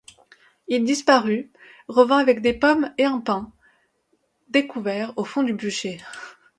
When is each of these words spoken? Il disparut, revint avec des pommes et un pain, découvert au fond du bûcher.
Il 0.67 0.83
disparut, 0.83 1.51
revint 1.87 2.17
avec 2.17 2.41
des 2.41 2.53
pommes 2.55 2.91
et 2.97 3.05
un 3.05 3.19
pain, 3.19 3.53
découvert 4.49 5.13
au 5.15 5.23
fond 5.23 5.43
du 5.43 5.53
bûcher. 5.53 5.99